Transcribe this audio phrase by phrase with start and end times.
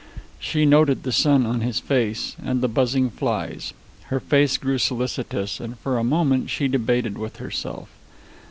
[0.39, 3.71] She noted the sun on his face, and the buzzing flies;
[4.05, 7.87] her face grew solicitous, and for a moment she debated with herself.